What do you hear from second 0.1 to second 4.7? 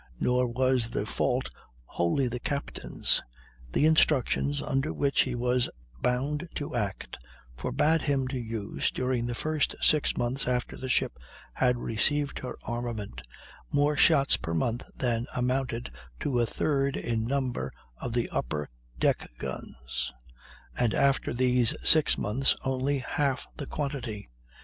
Nor was the fault wholly the captain's. The instructions